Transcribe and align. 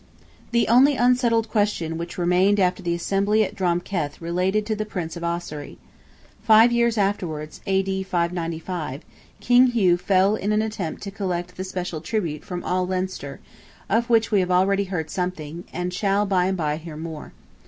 The 0.49 0.67
only 0.67 0.95
unsettled 0.95 1.47
question 1.47 1.95
which 1.95 2.17
remained 2.17 2.59
after 2.59 2.81
the 2.81 2.95
Assembly 2.95 3.43
at 3.43 3.53
Drom 3.53 3.79
Keth 3.81 4.19
related 4.19 4.65
to 4.65 4.75
the 4.75 4.83
Prince 4.83 5.15
of 5.15 5.23
Ossory. 5.23 5.77
Five 6.41 6.71
years 6.71 6.97
afterwards 6.97 7.61
(A.D. 7.67 8.01
595), 8.01 9.03
King 9.41 9.67
Hugh 9.67 9.97
fell 9.97 10.35
in 10.35 10.51
an 10.51 10.63
attempt 10.63 11.03
to 11.03 11.11
collect 11.11 11.55
the 11.55 11.63
special 11.63 12.01
tribute 12.01 12.43
from 12.43 12.63
all 12.63 12.87
Leinster, 12.87 13.41
of 13.91 14.09
which 14.09 14.31
we 14.31 14.39
have 14.39 14.49
already 14.49 14.85
heard 14.85 15.11
something, 15.11 15.65
and 15.71 15.93
shall, 15.93 16.25
by 16.25 16.47
and 16.47 16.57
by, 16.57 16.77
hear 16.77 16.97
more. 16.97 17.31